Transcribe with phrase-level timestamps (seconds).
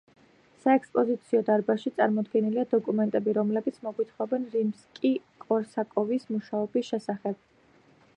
[0.61, 7.39] საექსპოზიციო დარბაზში წარმოდგენილია დოკუმენტები, რომლებიც მოგვითხრობენ რიმსკი-კორსაკოვის მუშაობის შესახებ.